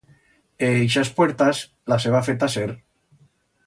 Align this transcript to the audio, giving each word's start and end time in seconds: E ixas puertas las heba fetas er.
E 0.67 0.69
ixas 0.85 1.13
puertas 1.19 1.61
las 1.93 2.07
heba 2.09 2.25
fetas 2.31 2.61
er. 2.67 2.71